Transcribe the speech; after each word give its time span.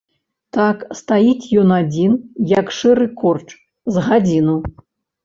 Так 0.55 0.77
стаіць 0.99 1.51
ён 1.63 1.73
адзін, 1.79 2.11
як 2.53 2.71
шэры 2.79 3.05
корч, 3.21 3.47
з 3.97 4.05
гадзіну. 4.07 4.57